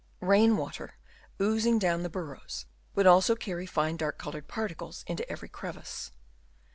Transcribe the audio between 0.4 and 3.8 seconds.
water, oozing down the burrows would also carry